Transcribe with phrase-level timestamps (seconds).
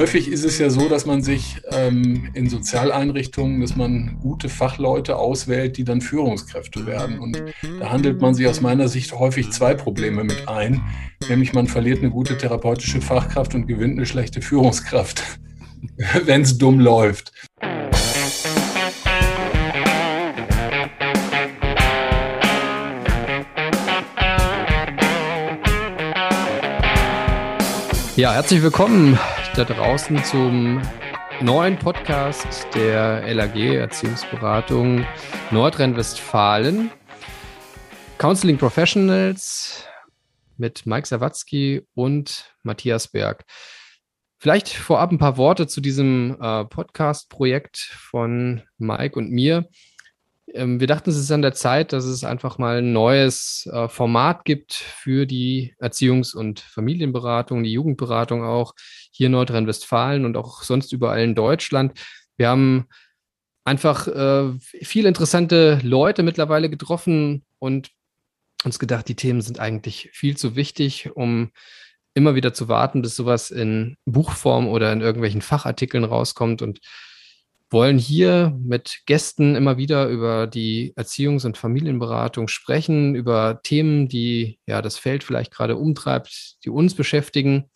[0.00, 5.16] häufig ist es ja so, dass man sich ähm, in Sozialeinrichtungen, dass man gute Fachleute
[5.16, 7.18] auswählt, die dann Führungskräfte werden.
[7.18, 7.42] Und
[7.78, 10.80] da handelt man sich aus meiner Sicht häufig zwei Probleme mit ein.
[11.28, 15.22] Nämlich man verliert eine gute therapeutische Fachkraft und gewinnt eine schlechte Führungskraft,
[16.24, 17.32] wenn es dumm läuft.
[28.16, 29.18] Ja, herzlich willkommen
[29.60, 30.80] da draußen zum
[31.42, 35.04] neuen Podcast der LAG Erziehungsberatung
[35.50, 36.90] Nordrhein-Westfalen.
[38.16, 39.84] Counseling Professionals
[40.56, 43.44] mit Mike Sawatzki und Matthias Berg.
[44.38, 49.68] Vielleicht vorab ein paar Worte zu diesem äh, Podcast-Projekt von Mike und mir.
[50.54, 53.88] Ähm, wir dachten, es ist an der Zeit, dass es einfach mal ein neues äh,
[53.88, 58.74] Format gibt für die Erziehungs- und Familienberatung, die Jugendberatung auch
[59.10, 61.98] hier in Nordrhein-Westfalen und auch sonst überall in Deutschland.
[62.36, 62.86] Wir haben
[63.64, 67.90] einfach äh, viele interessante Leute mittlerweile getroffen und
[68.64, 71.50] uns gedacht, die Themen sind eigentlich viel zu wichtig, um
[72.14, 76.80] immer wieder zu warten, bis sowas in Buchform oder in irgendwelchen Fachartikeln rauskommt und
[77.70, 84.58] wollen hier mit Gästen immer wieder über die Erziehungs- und Familienberatung sprechen, über Themen, die
[84.66, 87.70] ja das Feld vielleicht gerade umtreibt, die uns beschäftigen.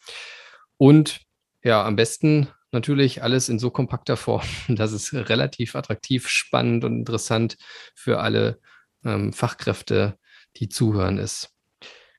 [0.77, 1.21] Und
[1.63, 6.99] ja, am besten natürlich alles in so kompakter Form, dass es relativ attraktiv, spannend und
[6.99, 7.57] interessant
[7.95, 8.59] für alle
[9.05, 10.19] ähm, Fachkräfte,
[10.57, 11.51] die zuhören, ist.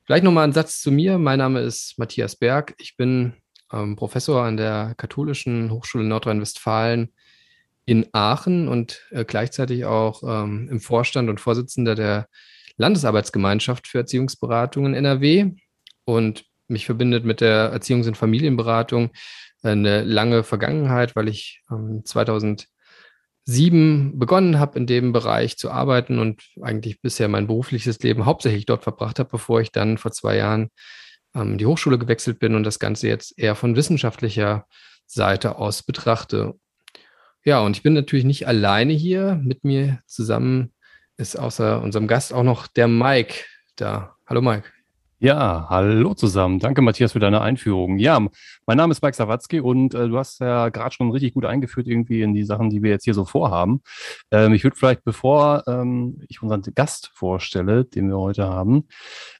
[0.04, 1.18] Vielleicht nochmal ein Satz zu mir.
[1.18, 2.74] Mein Name ist Matthias Berg.
[2.78, 3.34] Ich bin
[3.72, 7.12] ähm, Professor an der Katholischen Hochschule Nordrhein-Westfalen
[7.86, 12.28] in Aachen und äh, gleichzeitig auch ähm, im Vorstand und Vorsitzender der
[12.76, 15.52] Landesarbeitsgemeinschaft für Erziehungsberatung in NRW.
[16.04, 19.10] Und mich verbindet mit der Erziehungs- und Familienberatung
[19.62, 26.42] eine lange Vergangenheit, weil ich ähm, 2007 begonnen habe, in dem Bereich zu arbeiten und
[26.60, 30.70] eigentlich bisher mein berufliches Leben hauptsächlich dort verbracht habe, bevor ich dann vor zwei Jahren
[31.34, 34.66] ähm, die Hochschule gewechselt bin und das Ganze jetzt eher von wissenschaftlicher
[35.06, 36.54] Seite aus betrachte.
[37.46, 39.40] Ja, und ich bin natürlich nicht alleine hier.
[39.40, 40.72] Mit mir zusammen
[41.16, 43.44] ist außer unserem Gast auch noch der Mike
[43.76, 44.16] da.
[44.26, 44.64] Hallo Mike.
[45.20, 46.58] Ja, hallo zusammen.
[46.58, 48.00] Danke, Matthias, für deine Einführung.
[48.00, 48.18] Ja,
[48.66, 51.86] mein Name ist Mike Sawatzki und äh, du hast ja gerade schon richtig gut eingeführt
[51.86, 53.80] irgendwie in die Sachen, die wir jetzt hier so vorhaben.
[54.32, 58.88] Ähm, ich würde vielleicht, bevor ähm, ich unseren Gast vorstelle, den wir heute haben,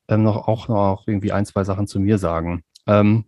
[0.07, 2.63] ähm, noch auch noch irgendwie ein, zwei Sachen zu mir sagen.
[2.87, 3.25] Ähm,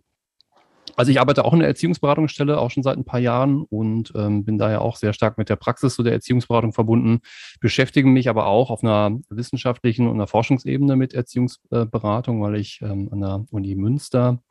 [0.99, 4.43] also ich arbeite auch in der Erziehungsberatungsstelle, auch schon seit ein paar Jahren und ähm,
[4.43, 7.21] bin daher auch sehr stark mit der Praxis so der Erziehungsberatung verbunden,
[7.61, 13.07] beschäftige mich aber auch auf einer wissenschaftlichen und einer Forschungsebene mit Erziehungsberatung, weil ich ähm,
[13.13, 14.41] an der Uni Münster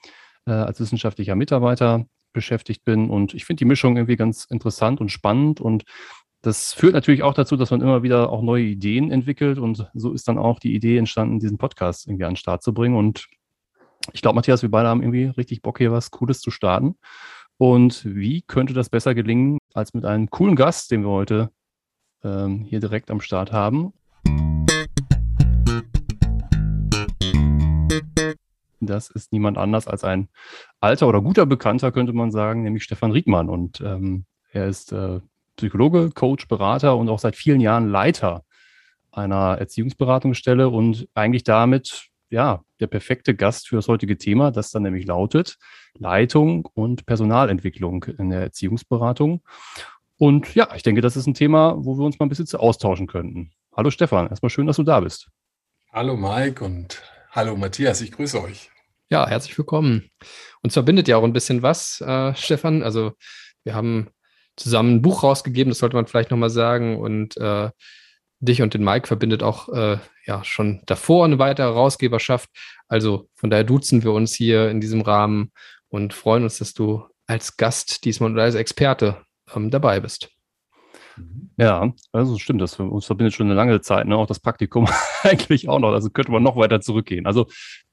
[0.46, 3.10] äh, als wissenschaftlicher Mitarbeiter beschäftigt bin.
[3.10, 5.84] Und ich finde die Mischung irgendwie ganz interessant und spannend und
[6.40, 10.12] das führt natürlich auch dazu, dass man immer wieder auch neue Ideen entwickelt und so
[10.14, 13.26] ist dann auch die Idee entstanden, diesen Podcast irgendwie an den Start zu bringen und
[14.12, 16.96] ich glaube, Matthias, wir beide haben irgendwie richtig Bock, hier was Cooles zu starten.
[17.56, 21.50] Und wie könnte das besser gelingen als mit einem coolen Gast, den wir heute
[22.22, 23.92] ähm, hier direkt am Start haben?
[28.80, 30.28] Das ist niemand anders als ein
[30.80, 33.48] alter oder guter Bekannter, könnte man sagen, nämlich Stefan Riedmann.
[33.48, 35.20] Und ähm, er ist äh,
[35.56, 38.44] Psychologe, Coach, Berater und auch seit vielen Jahren Leiter
[39.10, 44.82] einer Erziehungsberatungsstelle und eigentlich damit ja, der perfekte Gast für das heutige Thema, das dann
[44.82, 45.56] nämlich lautet
[45.94, 49.42] Leitung und Personalentwicklung in der Erziehungsberatung.
[50.16, 52.58] Und ja, ich denke, das ist ein Thema, wo wir uns mal ein bisschen zu
[52.58, 53.52] austauschen könnten.
[53.76, 55.28] Hallo Stefan, erstmal schön, dass du da bist.
[55.92, 58.70] Hallo Mike und hallo Matthias, ich grüße euch.
[59.10, 60.10] Ja, herzlich willkommen.
[60.62, 62.82] Uns verbindet ja auch ein bisschen was, äh, Stefan.
[62.82, 63.12] Also
[63.64, 64.10] wir haben
[64.56, 66.98] zusammen ein Buch rausgegeben, das sollte man vielleicht nochmal sagen.
[66.98, 67.70] Und äh,
[68.40, 72.50] dich und den Mike verbindet auch äh, ja schon davor eine weitere Herausgeberschaft.
[72.86, 75.50] Also von daher duzen wir uns hier in diesem Rahmen
[75.88, 79.22] und freuen uns, dass du als Gast diesmal oder als Experte
[79.54, 80.28] ähm, dabei bist.
[81.56, 84.16] Ja, also stimmt, das uns verbindet schon eine lange Zeit, ne?
[84.16, 84.86] auch das Praktikum
[85.24, 85.92] eigentlich auch noch.
[85.92, 87.26] Also könnte man noch weiter zurückgehen.
[87.26, 87.46] Also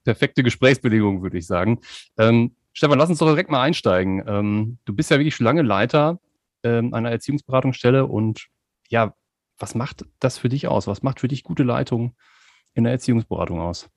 [0.03, 1.79] perfekte Gesprächsbedingungen, würde ich sagen.
[2.19, 4.23] Ähm, Stefan, lass uns doch direkt mal einsteigen.
[4.27, 6.19] Ähm, du bist ja wirklich schon lange Leiter
[6.63, 8.47] ähm, einer Erziehungsberatungsstelle und
[8.89, 9.15] ja,
[9.57, 10.87] was macht das für dich aus?
[10.87, 12.15] Was macht für dich gute Leitung
[12.73, 13.89] in der Erziehungsberatung aus?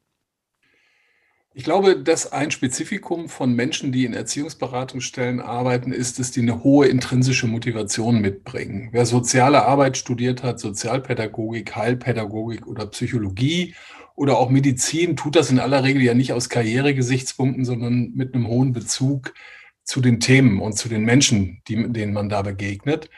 [1.54, 6.62] Ich glaube, dass ein Spezifikum von Menschen, die in Erziehungsberatungsstellen arbeiten, ist, dass die eine
[6.62, 8.90] hohe intrinsische Motivation mitbringen.
[8.92, 13.74] Wer soziale Arbeit studiert hat, Sozialpädagogik, Heilpädagogik oder Psychologie
[14.14, 18.46] oder auch Medizin, tut das in aller Regel ja nicht aus Karrieregesichtspunkten, sondern mit einem
[18.46, 19.34] hohen Bezug
[19.82, 23.10] zu den Themen und zu den Menschen, die, denen man da begegnet.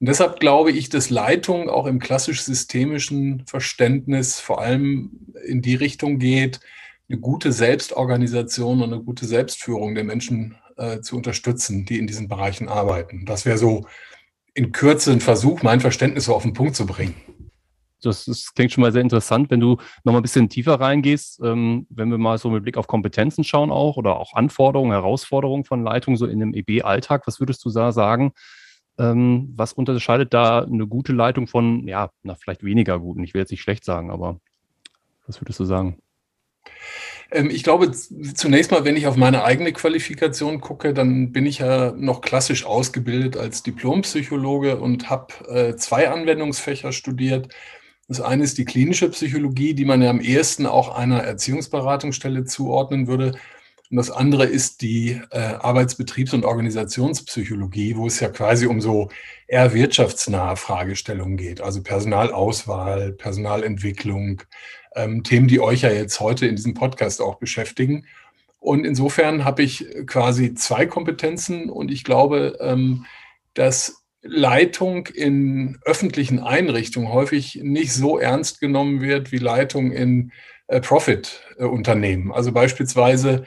[0.00, 5.10] Und deshalb glaube ich, dass Leitung auch im klassisch-systemischen Verständnis vor allem
[5.44, 6.60] in die Richtung geht,
[7.08, 12.28] eine gute Selbstorganisation und eine gute Selbstführung der Menschen äh, zu unterstützen, die in diesen
[12.28, 13.24] Bereichen arbeiten.
[13.24, 13.86] Das wäre so
[14.54, 17.14] in Kürze ein Versuch, mein Verständnis so auf den Punkt zu bringen.
[18.02, 21.40] Das, das klingt schon mal sehr interessant, wenn du noch mal ein bisschen tiefer reingehst,
[21.42, 25.64] ähm, wenn wir mal so mit Blick auf Kompetenzen schauen auch oder auch Anforderungen, Herausforderungen
[25.64, 27.26] von Leitung so in einem EB-Alltag.
[27.26, 28.32] Was würdest du da sagen?
[28.98, 33.22] Ähm, was unterscheidet da eine gute Leitung von, ja, na, vielleicht weniger guten?
[33.22, 34.40] Ich will jetzt nicht schlecht sagen, aber
[35.26, 35.98] was würdest du sagen?
[37.30, 41.58] Ähm, ich glaube, zunächst mal, wenn ich auf meine eigene Qualifikation gucke, dann bin ich
[41.58, 47.54] ja noch klassisch ausgebildet als Diplompsychologe und habe äh, zwei Anwendungsfächer studiert.
[48.08, 53.06] Das eine ist die klinische Psychologie, die man ja am ehesten auch einer Erziehungsberatungsstelle zuordnen
[53.06, 53.38] würde.
[53.90, 59.08] Und das andere ist die äh, Arbeitsbetriebs- und Organisationspsychologie, wo es ja quasi um so
[59.46, 64.42] eher wirtschaftsnahe Fragestellungen geht, also Personalauswahl, Personalentwicklung,
[64.94, 68.04] ähm, Themen, die euch ja jetzt heute in diesem Podcast auch beschäftigen.
[68.60, 73.06] Und insofern habe ich quasi zwei Kompetenzen und ich glaube, ähm,
[73.54, 80.32] dass Leitung in öffentlichen Einrichtungen häufig nicht so ernst genommen wird wie Leitung in
[80.66, 82.32] äh, Profit-Unternehmen.
[82.32, 83.44] Also beispielsweise,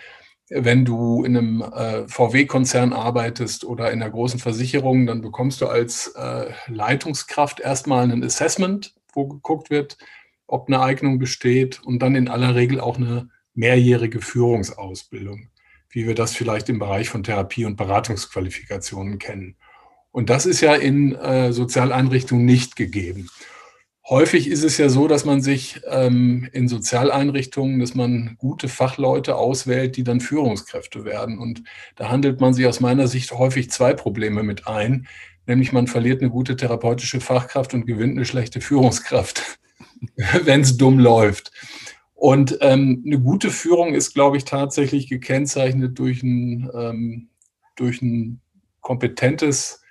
[0.54, 5.68] wenn du in einem äh, VW-Konzern arbeitest oder in einer großen Versicherung, dann bekommst du
[5.68, 9.98] als äh, Leitungskraft erstmal ein Assessment, wo geguckt wird,
[10.48, 15.48] ob eine Eignung besteht und dann in aller Regel auch eine mehrjährige Führungsausbildung,
[15.90, 19.56] wie wir das vielleicht im Bereich von Therapie- und Beratungsqualifikationen kennen.
[20.12, 23.30] Und das ist ja in äh, Sozialeinrichtungen nicht gegeben.
[24.12, 29.38] Häufig ist es ja so, dass man sich ähm, in Sozialeinrichtungen, dass man gute Fachleute
[29.38, 31.40] auswählt, die dann Führungskräfte werden.
[31.40, 31.64] Und
[31.96, 35.08] da handelt man sich aus meiner Sicht häufig zwei Probleme mit ein.
[35.48, 39.60] Nämlich man verliert eine gute therapeutische Fachkraft und gewinnt eine schlechte Führungskraft,
[40.44, 41.54] wenn es dumm läuft.
[42.14, 47.30] Und ähm, eine gute Führung ist, glaube ich, tatsächlich gekennzeichnet durch ein, ähm,
[47.78, 48.42] durch ein
[48.82, 49.82] kompetentes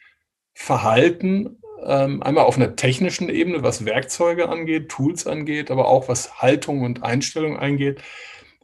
[0.53, 6.83] Verhalten, einmal auf einer technischen Ebene, was Werkzeuge angeht, Tools angeht, aber auch was Haltung
[6.83, 8.03] und Einstellung angeht,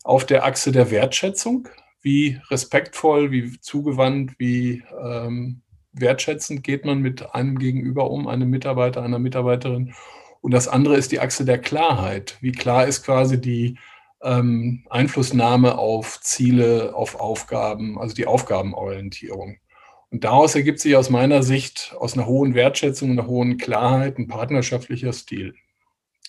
[0.04, 1.68] auf der Achse der Wertschätzung,
[2.02, 9.02] wie respektvoll, wie zugewandt, wie ähm, wertschätzend geht man mit einem Gegenüber um, einem Mitarbeiter,
[9.02, 9.94] einer Mitarbeiterin.
[10.40, 12.36] Und das andere ist die Achse der Klarheit.
[12.40, 13.78] Wie klar ist quasi die
[14.22, 19.56] ähm, Einflussnahme auf Ziele, auf Aufgaben, also die Aufgabenorientierung.
[20.10, 24.28] Und daraus ergibt sich aus meiner Sicht, aus einer hohen Wertschätzung, einer hohen Klarheit, ein
[24.28, 25.54] partnerschaftlicher Stil.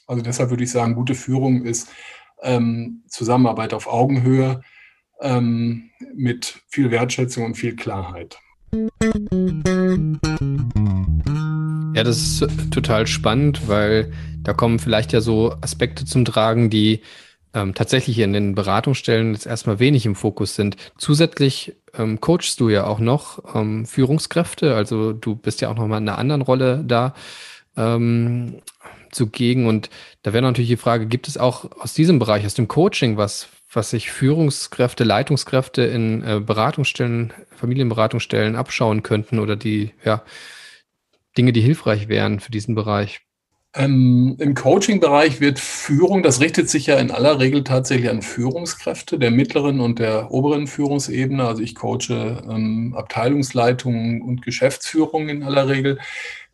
[0.08, 1.90] Also deshalb würde ich sagen, gute Führung ist
[2.42, 4.62] ähm, Zusammenarbeit auf Augenhöhe
[5.22, 8.40] ähm, mit viel Wertschätzung und viel Klarheit.
[11.94, 14.12] Ja, das ist total spannend, weil
[14.44, 17.02] da kommen vielleicht ja so Aspekte zum Tragen, die
[17.58, 20.78] ähm, tatsächlich in den Beratungsstellen jetzt erstmal wenig im Fokus sind.
[20.98, 25.88] Zusätzlich ähm, coachst du ja auch noch ähm, Führungskräfte, also du bist ja auch noch
[25.88, 27.16] mal in einer anderen Rolle da
[27.76, 28.62] ähm,
[29.12, 29.66] zugegen.
[29.66, 29.90] Und
[30.22, 33.48] da wäre natürlich die Frage, gibt es auch aus diesem Bereich, aus dem Coaching, was,
[33.74, 40.24] was sich Führungskräfte, Leitungskräfte in äh, Beratungsstellen, Familienberatungsstellen abschauen könnten oder die, ja,
[41.36, 43.22] Dinge, die hilfreich wären für diesen Bereich?
[43.78, 49.20] Ähm, Im Coaching-Bereich wird Führung, das richtet sich ja in aller Regel tatsächlich an Führungskräfte
[49.20, 51.46] der mittleren und der oberen Führungsebene.
[51.46, 56.00] Also ich coache ähm, Abteilungsleitungen und Geschäftsführungen in aller Regel.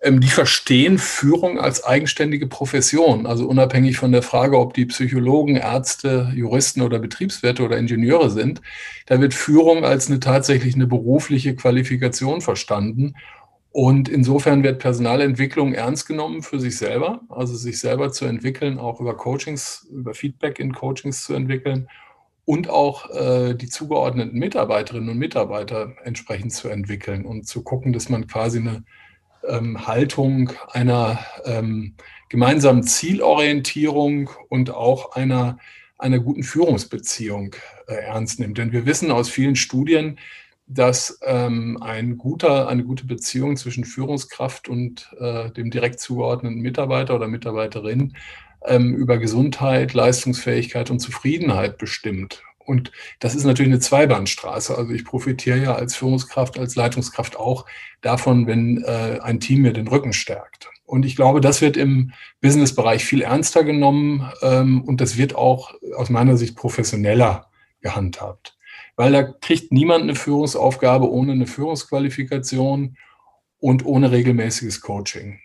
[0.01, 5.55] Ähm, die verstehen Führung als eigenständige Profession, also unabhängig von der Frage, ob die Psychologen,
[5.55, 8.61] Ärzte, Juristen oder Betriebswirte oder Ingenieure sind.
[9.05, 13.15] Da wird Führung als eine tatsächlich eine berufliche Qualifikation verstanden
[13.73, 19.01] und insofern wird Personalentwicklung ernst genommen für sich selber, also sich selber zu entwickeln, auch
[19.01, 21.89] über Coachings, über Feedback in Coachings zu entwickeln
[22.45, 28.09] und auch äh, die zugeordneten Mitarbeiterinnen und Mitarbeiter entsprechend zu entwickeln und zu gucken, dass
[28.09, 28.83] man quasi eine
[29.47, 31.95] ähm, Haltung einer ähm,
[32.29, 35.57] gemeinsamen Zielorientierung und auch einer,
[35.97, 37.55] einer guten Führungsbeziehung
[37.87, 38.59] äh, ernst nimmt.
[38.59, 40.19] Denn wir wissen aus vielen Studien,
[40.65, 47.15] dass ähm, ein guter, eine gute Beziehung zwischen Führungskraft und äh, dem direkt zugeordneten Mitarbeiter
[47.15, 48.15] oder Mitarbeiterin
[48.65, 52.43] ähm, über Gesundheit, Leistungsfähigkeit und Zufriedenheit bestimmt.
[52.65, 54.77] Und das ist natürlich eine Zweibahnstraße.
[54.77, 57.65] Also ich profitiere ja als Führungskraft, als Leitungskraft auch
[58.01, 60.69] davon, wenn äh, ein Team mir den Rücken stärkt.
[60.85, 65.73] Und ich glaube, das wird im Businessbereich viel ernster genommen ähm, und das wird auch
[65.97, 67.49] aus meiner Sicht professioneller
[67.81, 68.57] gehandhabt.
[68.95, 72.97] Weil da kriegt niemand eine Führungsaufgabe ohne eine Führungsqualifikation
[73.59, 75.39] und ohne regelmäßiges Coaching.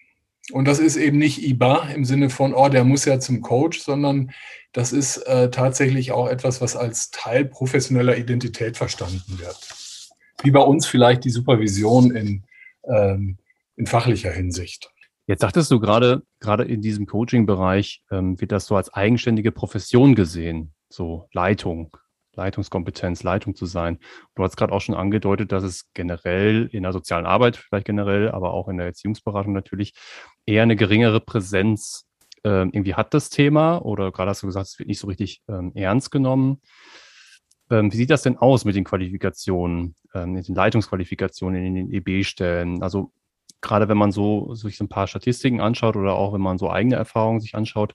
[0.52, 3.80] Und das ist eben nicht IBA im Sinne von, oh, der muss ja zum Coach,
[3.80, 4.32] sondern
[4.72, 9.58] das ist äh, tatsächlich auch etwas, was als Teil professioneller Identität verstanden wird.
[10.42, 12.44] Wie bei uns vielleicht die Supervision in,
[12.84, 13.38] ähm,
[13.76, 14.90] in fachlicher Hinsicht.
[15.26, 20.14] Jetzt sagtest du gerade, gerade in diesem Coaching-Bereich ähm, wird das so als eigenständige Profession
[20.14, 21.94] gesehen, so Leitung,
[22.38, 23.98] Leitungskompetenz, Leitung zu sein.
[24.34, 28.30] Du hast gerade auch schon angedeutet, dass es generell in der sozialen Arbeit, vielleicht generell,
[28.30, 29.92] aber auch in der Erziehungsberatung natürlich
[30.46, 32.08] eher eine geringere Präsenz
[32.44, 35.42] äh, irgendwie hat das Thema oder gerade hast du gesagt, es wird nicht so richtig
[35.48, 36.60] ähm, ernst genommen.
[37.70, 41.92] Ähm, wie sieht das denn aus mit den Qualifikationen, ähm, mit den Leitungsqualifikationen in den
[41.92, 42.82] EB-Stellen?
[42.82, 43.12] Also
[43.60, 46.70] gerade wenn man so sich so ein paar Statistiken anschaut oder auch wenn man so
[46.70, 47.94] eigene Erfahrungen sich anschaut,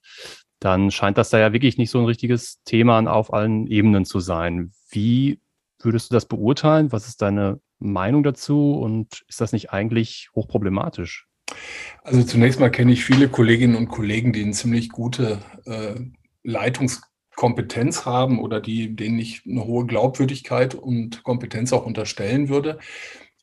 [0.63, 4.21] dann scheint das da ja wirklich nicht so ein richtiges Thema auf allen Ebenen zu
[4.21, 4.71] sein.
[4.89, 5.41] Wie
[5.79, 6.93] würdest du das beurteilen?
[6.93, 11.27] Was ist deine Meinung dazu und ist das nicht eigentlich hochproblematisch?
[12.01, 15.95] Also zunächst mal kenne ich viele Kolleginnen und Kollegen, die eine ziemlich gute äh,
[16.43, 22.79] Leitungskompetenz haben oder die, denen ich eine hohe Glaubwürdigkeit und Kompetenz auch unterstellen würde.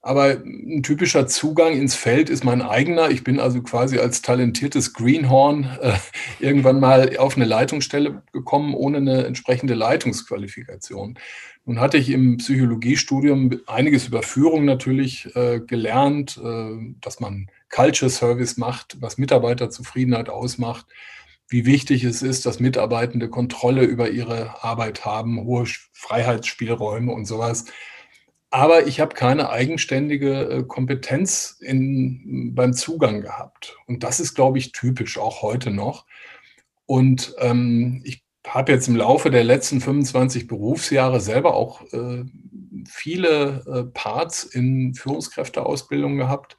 [0.03, 3.11] Aber ein typischer Zugang ins Feld ist mein eigener.
[3.11, 5.93] Ich bin also quasi als talentiertes Greenhorn äh,
[6.39, 11.19] irgendwann mal auf eine Leitungsstelle gekommen, ohne eine entsprechende Leitungsqualifikation.
[11.67, 18.11] Nun hatte ich im Psychologiestudium einiges über Führung natürlich äh, gelernt, äh, dass man Culture
[18.11, 20.87] Service macht, was Mitarbeiterzufriedenheit ausmacht,
[21.49, 27.67] wie wichtig es ist, dass Mitarbeitende Kontrolle über ihre Arbeit haben, hohe Freiheitsspielräume und sowas.
[28.51, 33.77] Aber ich habe keine eigenständige äh, Kompetenz in, beim Zugang gehabt.
[33.87, 36.05] Und das ist, glaube ich, typisch, auch heute noch.
[36.85, 42.25] Und ähm, ich habe jetzt im Laufe der letzten 25 Berufsjahre selber auch äh,
[42.89, 46.57] viele äh, Parts in Führungskräfteausbildung gehabt.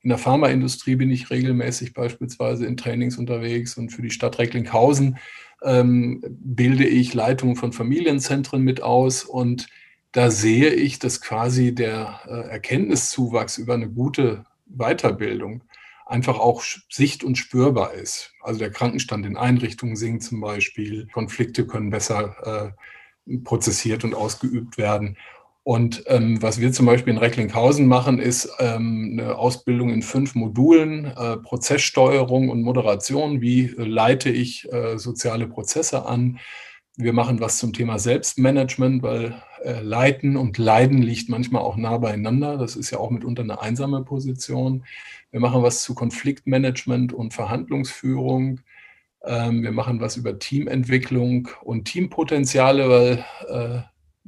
[0.00, 5.18] In der Pharmaindustrie bin ich regelmäßig beispielsweise in Trainings unterwegs und für die Stadt Recklinghausen
[5.62, 9.68] ähm, bilde ich Leitungen von Familienzentren mit aus und
[10.16, 15.62] da sehe ich, dass quasi der äh, Erkenntniszuwachs über eine gute Weiterbildung
[16.06, 18.32] einfach auch sicht- und spürbar ist.
[18.40, 22.72] Also der Krankenstand in Einrichtungen sinkt zum Beispiel, Konflikte können besser
[23.26, 25.18] äh, prozessiert und ausgeübt werden.
[25.64, 30.34] Und ähm, was wir zum Beispiel in Recklinghausen machen, ist ähm, eine Ausbildung in fünf
[30.34, 33.42] Modulen, äh, Prozesssteuerung und Moderation.
[33.42, 36.38] Wie äh, leite ich äh, soziale Prozesse an?
[36.98, 41.98] Wir machen was zum Thema Selbstmanagement, weil äh, Leiten und Leiden liegt manchmal auch nah
[41.98, 42.56] beieinander.
[42.56, 44.84] Das ist ja auch mitunter eine einsame Position.
[45.30, 48.60] Wir machen was zu Konfliktmanagement und Verhandlungsführung.
[49.24, 53.82] Ähm, wir machen was über Teamentwicklung und Teampotenziale, weil äh,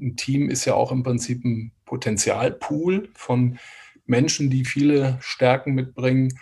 [0.05, 3.59] ein Team ist ja auch im Prinzip ein Potenzialpool von
[4.05, 6.39] Menschen, die viele Stärken mitbringen.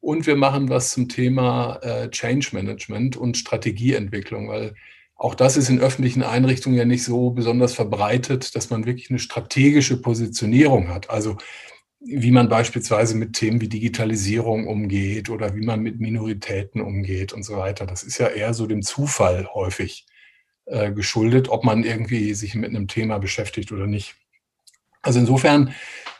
[0.00, 4.74] Und wir machen was zum Thema äh, Change Management und Strategieentwicklung, weil
[5.16, 9.18] auch das ist in öffentlichen Einrichtungen ja nicht so besonders verbreitet, dass man wirklich eine
[9.18, 11.08] strategische Positionierung hat.
[11.08, 11.38] Also
[12.00, 17.42] wie man beispielsweise mit Themen wie Digitalisierung umgeht oder wie man mit Minoritäten umgeht und
[17.42, 17.86] so weiter.
[17.86, 20.06] Das ist ja eher so dem Zufall häufig
[20.66, 24.14] äh, geschuldet, ob man irgendwie sich mit einem Thema beschäftigt oder nicht.
[25.00, 25.74] Also insofern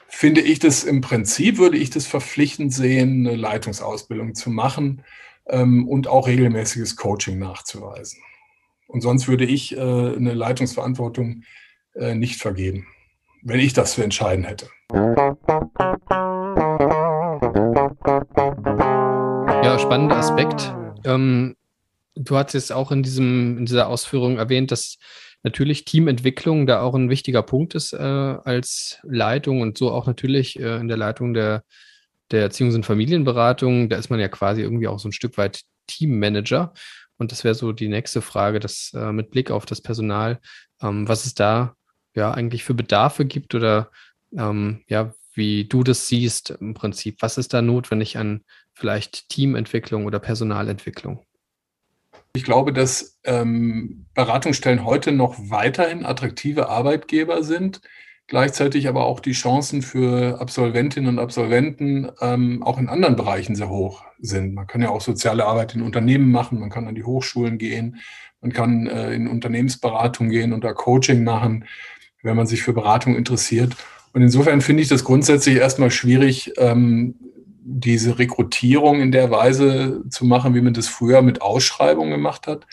[0.09, 5.05] finde ich das im Prinzip, würde ich das verpflichtend sehen, eine Leitungsausbildung zu machen
[5.49, 8.21] ähm, und auch regelmäßiges Coaching nachzuweisen.
[8.87, 11.43] Und sonst würde ich äh, eine Leitungsverantwortung
[11.95, 12.87] äh, nicht vergeben,
[13.43, 14.69] wenn ich das zu entscheiden hätte.
[19.65, 20.73] Ja, spannender Aspekt.
[21.05, 21.57] Ähm,
[22.15, 24.99] du hast jetzt auch in, diesem, in dieser Ausführung erwähnt, dass
[25.43, 30.59] natürlich Teamentwicklung da auch ein wichtiger Punkt ist äh, als Leitung und so auch natürlich
[30.59, 31.65] äh, in der Leitung der,
[32.31, 33.89] der Erziehungs- und Familienberatung.
[33.89, 36.73] Da ist man ja quasi irgendwie auch so ein Stück weit Teammanager.
[37.19, 40.41] Und das wäre so die nächste Frage, dass äh, mit Blick auf das Personal,
[40.83, 41.75] ähm, was es da
[42.15, 43.91] ja eigentlich für Bedarfe gibt oder
[44.37, 47.19] ähm, ja, wie du das siehst im Prinzip.
[47.21, 48.43] Was ist da notwendig an
[48.73, 51.25] vielleicht Teamentwicklung oder Personalentwicklung?
[52.35, 57.81] Ich glaube, dass ähm, Beratungsstellen heute noch weiterhin attraktive Arbeitgeber sind
[58.29, 63.69] gleichzeitig aber auch die Chancen für Absolventinnen und Absolventen ähm, auch in anderen Bereichen sehr
[63.69, 64.55] hoch sind.
[64.55, 67.99] Man kann ja auch soziale Arbeit in Unternehmen machen, man kann an die Hochschulen gehen,
[68.41, 71.65] man kann äh, in Unternehmensberatung gehen und da Coaching machen,
[72.23, 73.77] wenn man sich für Beratung interessiert.
[74.13, 77.15] Und insofern finde ich das grundsätzlich erstmal schwierig, ähm,
[77.69, 82.67] diese Rekrutierung in der Weise zu machen, wie man das früher mit Ausschreibungen gemacht hat.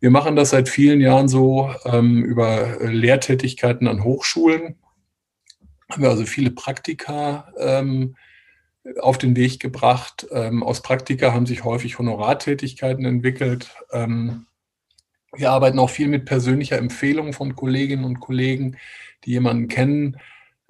[0.00, 4.76] Wir machen das seit vielen Jahren so ähm, über Lehrtätigkeiten an Hochschulen.
[5.90, 8.16] Haben wir also viele Praktika ähm,
[9.00, 10.26] auf den Weg gebracht.
[10.30, 13.70] Ähm, aus Praktika haben sich häufig Honorartätigkeiten entwickelt.
[13.92, 14.46] Ähm,
[15.36, 18.76] wir arbeiten auch viel mit persönlicher Empfehlung von Kolleginnen und Kollegen,
[19.24, 20.18] die jemanden kennen.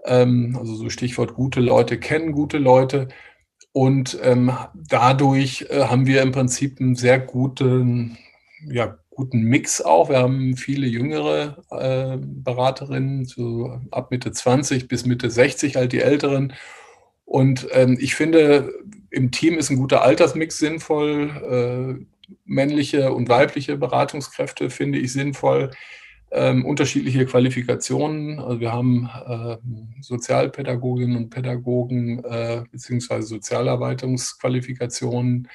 [0.04, 3.09] Ähm, also so Stichwort gute Leute kennen gute Leute.
[3.73, 8.16] Und ähm, dadurch äh, haben wir im Prinzip einen sehr guten,
[8.66, 10.09] ja, guten Mix auch.
[10.09, 16.00] Wir haben viele jüngere äh, Beraterinnen, so ab Mitte 20 bis Mitte 60, halt die
[16.00, 16.52] älteren.
[17.25, 18.73] Und ähm, ich finde,
[19.11, 21.99] im Team ist ein guter Altersmix sinnvoll.
[21.99, 22.04] Äh,
[22.44, 25.71] männliche und weibliche Beratungskräfte finde ich sinnvoll.
[26.30, 28.40] Ähm, unterschiedliche Qualifikationen.
[28.40, 29.59] Also wir haben äh,
[30.00, 35.49] Sozialpädagoginnen und Pädagogen äh, beziehungsweise Sozialarbeitungsqualifikationen,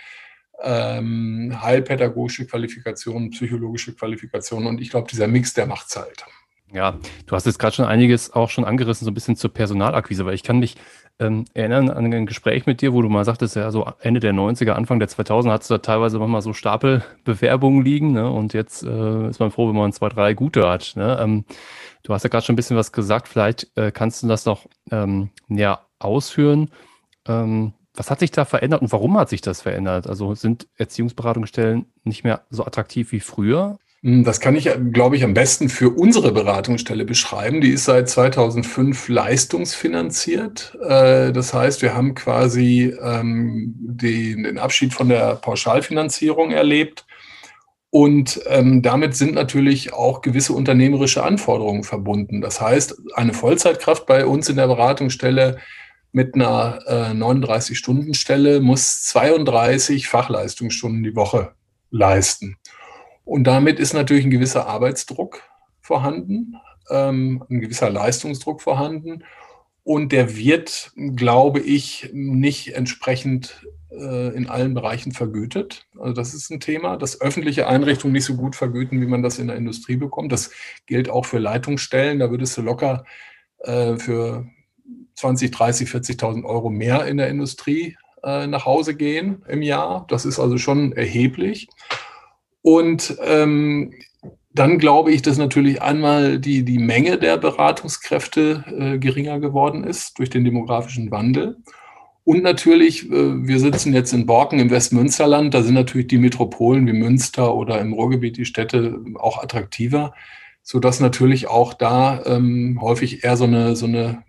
[0.62, 6.26] ähm, heilpädagogische Qualifikationen, psychologische Qualifikationen und ich glaube, dieser Mix, der macht es halt.
[6.72, 10.26] Ja, du hast jetzt gerade schon einiges auch schon angerissen, so ein bisschen zur Personalakquise,
[10.26, 10.76] weil ich kann mich
[11.20, 14.34] ähm, erinnern an ein Gespräch mit dir, wo du mal sagtest, ja, so Ende der
[14.34, 18.30] 90er, Anfang der 2000er hattest du da teilweise manchmal so Stapelbewerbungen liegen, ne?
[18.30, 20.94] Und jetzt äh, ist man froh, wenn man zwei, drei gute hat.
[20.96, 21.18] Ne?
[21.20, 21.46] Ähm,
[22.04, 24.68] du hast ja gerade schon ein bisschen was gesagt, vielleicht äh, kannst du das noch
[24.92, 26.70] ähm, näher ausführen.
[27.28, 30.08] Ähm, was hat sich da verändert und warum hat sich das verändert?
[30.08, 33.78] Also sind Erziehungsberatungsstellen nicht mehr so attraktiv wie früher?
[34.04, 37.60] Hm, das kann ich, glaube ich, am besten für unsere Beratungsstelle beschreiben.
[37.60, 40.78] Die ist seit 2005 leistungsfinanziert.
[40.82, 47.06] Äh, das heißt, wir haben quasi ähm, den, Abschied von der Pauschalfinanzierung erlebt.
[47.90, 52.40] Und ähm, damit sind natürlich auch gewisse unternehmerische Anforderungen verbunden.
[52.40, 55.58] Das heißt, eine Vollzeitkraft bei uns in der Beratungsstelle
[56.12, 61.54] mit einer äh, 39-Stunden-Stelle muss 32 Fachleistungsstunden die Woche
[61.92, 62.58] leisten.
[63.24, 65.44] Und damit ist natürlich ein gewisser Arbeitsdruck
[65.82, 66.56] vorhanden,
[66.90, 69.24] ähm, ein gewisser Leistungsdruck vorhanden.
[69.84, 75.88] Und der wird, glaube ich, nicht entsprechend äh, in allen Bereichen vergütet.
[75.98, 79.40] Also das ist ein Thema, dass öffentliche Einrichtungen nicht so gut vergüten, wie man das
[79.40, 80.32] in der Industrie bekommt.
[80.32, 80.52] Das
[80.86, 82.20] gilt auch für Leitungsstellen.
[82.20, 83.06] Da würdest du locker
[83.60, 84.48] äh, für
[85.20, 90.06] 20, 30, 40.000 Euro mehr in der Industrie äh, nach Hause gehen im Jahr.
[90.08, 91.68] Das ist also schon erheblich.
[92.62, 93.94] Und ähm,
[94.54, 100.18] dann glaube ich, dass natürlich einmal die, die Menge der Beratungskräfte äh, geringer geworden ist
[100.20, 101.58] durch den demografischen Wandel.
[102.24, 106.88] Und natürlich, äh, wir sitzen jetzt in Borken im Westmünsterland, da sind natürlich die Metropolen
[106.88, 110.14] wie Münster oder im Ruhrgebiet die Städte auch attraktiver,
[110.64, 114.24] sodass natürlich auch da ähm, häufig eher so eine, so eine,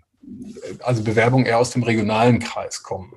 [0.83, 3.13] also Bewerbungen eher aus dem regionalen Kreis kommen.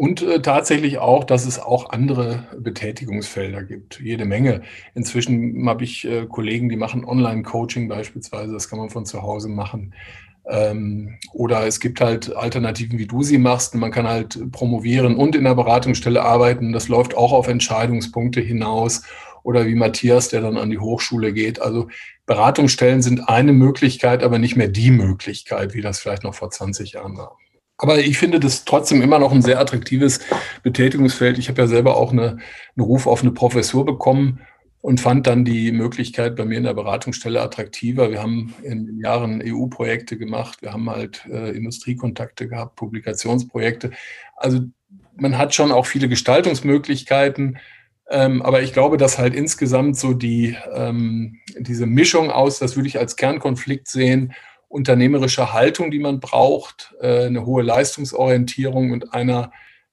[0.00, 4.00] Und äh, tatsächlich auch, dass es auch andere Betätigungsfelder gibt.
[4.00, 4.62] Jede Menge.
[4.94, 8.52] Inzwischen habe ich äh, Kollegen, die machen Online-Coaching beispielsweise.
[8.52, 9.92] Das kann man von zu Hause machen.
[10.48, 13.74] Ähm, oder es gibt halt Alternativen, wie du sie machst.
[13.74, 16.72] Man kann halt promovieren und in der Beratungsstelle arbeiten.
[16.72, 19.02] Das läuft auch auf Entscheidungspunkte hinaus.
[19.48, 21.62] Oder wie Matthias, der dann an die Hochschule geht.
[21.62, 21.88] Also
[22.26, 26.92] Beratungsstellen sind eine Möglichkeit, aber nicht mehr die Möglichkeit, wie das vielleicht noch vor 20
[26.92, 27.38] Jahren war.
[27.78, 30.20] Aber ich finde das trotzdem immer noch ein sehr attraktives
[30.62, 31.38] Betätigungsfeld.
[31.38, 32.32] Ich habe ja selber auch eine,
[32.76, 34.40] einen Ruf auf eine Professur bekommen
[34.82, 38.10] und fand dann die Möglichkeit bei mir in der Beratungsstelle attraktiver.
[38.10, 43.92] Wir haben in den Jahren EU-Projekte gemacht, wir haben halt äh, Industriekontakte gehabt, Publikationsprojekte.
[44.36, 44.60] Also
[45.16, 47.56] man hat schon auch viele Gestaltungsmöglichkeiten.
[48.10, 52.88] Ähm, aber ich glaube, dass halt insgesamt so die, ähm, diese Mischung aus, das würde
[52.88, 54.32] ich als Kernkonflikt sehen,
[54.68, 59.52] unternehmerische Haltung, die man braucht, äh, eine hohe Leistungsorientierung und einer,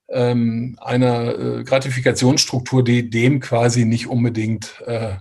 [0.09, 5.15] ähm, einer äh, Gratifikationsstruktur, die dem quasi nicht unbedingt äh,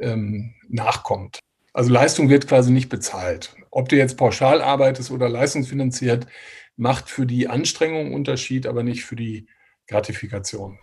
[0.00, 1.40] ähm, nachkommt.
[1.72, 3.54] Also Leistung wird quasi nicht bezahlt.
[3.70, 6.26] Ob du jetzt pauschal arbeitest oder leistungsfinanziert,
[6.76, 9.46] macht für die Anstrengung Unterschied, aber nicht für die
[9.86, 10.78] Gratifikation.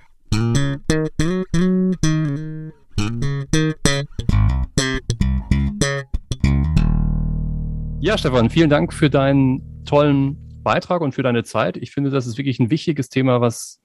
[8.05, 11.75] Ja, Stefan, vielen Dank für deinen tollen Beitrag und für deine Zeit.
[11.75, 13.81] Ich finde, das ist wirklich ein wichtiges Thema, was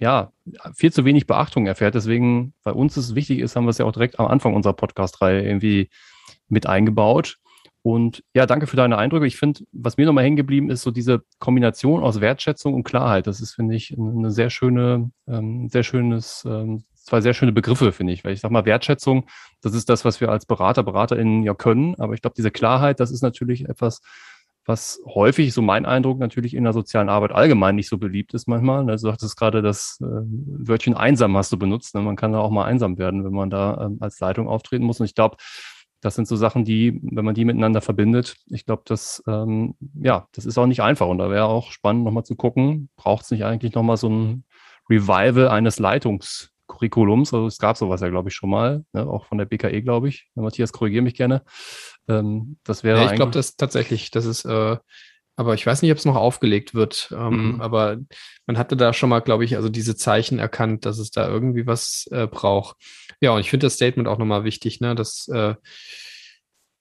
[0.00, 0.32] ja
[0.74, 1.94] viel zu wenig Beachtung erfährt.
[1.94, 4.72] Deswegen bei uns es wichtig ist, haben wir es ja auch direkt am Anfang unserer
[4.72, 5.90] Podcast-Reihe irgendwie
[6.48, 7.38] mit eingebaut.
[7.82, 9.28] Und ja, danke für deine Eindrücke.
[9.28, 13.28] Ich finde, was mir nochmal hängen geblieben ist, so diese Kombination aus Wertschätzung und Klarheit.
[13.28, 17.92] Das ist, finde ich, eine sehr schöne, ähm, sehr schönes ähm, zwei sehr schöne Begriffe,
[17.92, 18.24] finde ich.
[18.24, 19.26] Weil ich sage mal, Wertschätzung,
[19.60, 21.94] das ist das, was wir als Berater, BeraterInnen ja können.
[21.96, 24.00] Aber ich glaube, diese Klarheit, das ist natürlich etwas,
[24.66, 28.48] was häufig, so mein Eindruck, natürlich in der sozialen Arbeit allgemein nicht so beliebt ist
[28.48, 28.88] manchmal.
[28.88, 31.94] Also du sagtest gerade, das äh, Wörtchen einsam hast du benutzt.
[31.94, 32.00] Ne?
[32.00, 35.00] Man kann da auch mal einsam werden, wenn man da ähm, als Leitung auftreten muss.
[35.00, 35.36] Und ich glaube,
[36.00, 40.28] das sind so Sachen, die, wenn man die miteinander verbindet, ich glaube, das, ähm, ja,
[40.32, 41.08] das ist auch nicht einfach.
[41.08, 44.44] Und da wäre auch spannend, nochmal zu gucken, braucht es nicht eigentlich nochmal so ein
[44.90, 45.78] Revival eines
[46.84, 47.34] Leitungskurriculums?
[47.34, 49.06] Also es gab sowas ja, glaube ich, schon mal, ne?
[49.06, 50.28] auch von der BKE, glaube ich.
[50.34, 51.42] Matthias, korrigiere mich gerne.
[52.08, 52.98] Ähm, das wäre.
[52.98, 54.76] Ja, ich glaube, das tatsächlich, das ist, äh,
[55.36, 57.12] aber ich weiß nicht, ob es noch aufgelegt wird.
[57.16, 57.60] Ähm, mhm.
[57.60, 57.98] Aber
[58.46, 61.66] man hatte da schon mal, glaube ich, also diese Zeichen erkannt, dass es da irgendwie
[61.66, 62.76] was äh, braucht.
[63.20, 65.54] Ja, und ich finde das Statement auch nochmal wichtig, ne, dass, äh,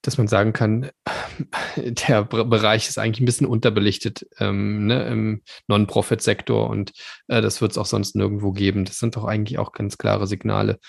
[0.04, 0.92] dass man sagen kann,
[1.76, 6.92] der Bereich ist eigentlich ein bisschen unterbelichtet ähm, ne, im Non-Profit-Sektor und
[7.28, 8.86] äh, das wird es auch sonst nirgendwo geben.
[8.86, 10.80] Das sind doch eigentlich auch ganz klare Signale.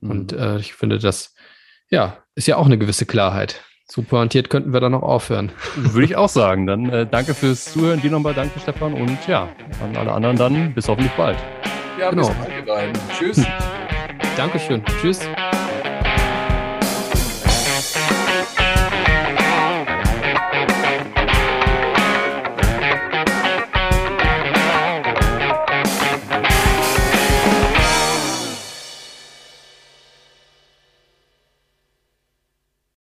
[0.00, 0.10] Mhm.
[0.10, 1.34] Und äh, ich finde, das
[1.90, 3.62] ja, ist ja auch eine gewisse Klarheit.
[3.90, 5.50] So pointiert könnten wir da noch aufhören.
[5.76, 6.66] Würde ich auch sagen.
[6.66, 8.02] Dann äh, danke fürs Zuhören.
[8.02, 8.92] Dir nochmal danke, Stefan.
[8.92, 9.48] Und ja,
[9.82, 11.38] an alle anderen dann bis hoffentlich bald.
[11.98, 12.28] Ja, genau.
[12.28, 13.00] bis bald, ihr beiden.
[13.18, 13.42] Tschüss.
[14.36, 14.84] Dankeschön.
[15.00, 15.20] Tschüss.